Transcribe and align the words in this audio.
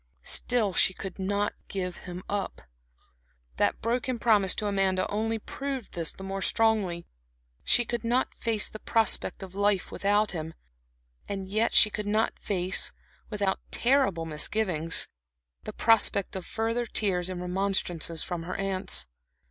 Still 0.25 0.73
she 0.73 0.95
could 0.95 1.19
not 1.19 1.53
give 1.67 1.97
him 2.07 2.23
up. 2.27 2.63
That 3.57 3.81
broken 3.83 4.17
promise 4.17 4.55
to 4.55 4.65
Amanda 4.65 5.07
only 5.11 5.37
proved 5.37 5.91
this 5.91 6.11
the 6.11 6.23
more 6.23 6.41
strongly. 6.41 7.05
She 7.63 7.85
could 7.85 8.03
not 8.03 8.33
face 8.33 8.67
the 8.67 8.79
prospect 8.79 9.43
of 9.43 9.53
life 9.53 9.91
without 9.91 10.31
him. 10.31 10.55
And 11.29 11.47
yet 11.47 11.75
she 11.75 11.91
could 11.91 12.07
not 12.07 12.33
face 12.39 12.91
without 13.29 13.59
terrible 13.69 14.25
misgivings 14.25 15.07
the 15.65 15.71
prospect 15.73 16.35
of 16.35 16.47
further 16.47 16.87
tears 16.87 17.29
and 17.29 17.39
remonstrances 17.39 18.23
from 18.23 18.41
her 18.41 18.55
aunts. 18.55 19.05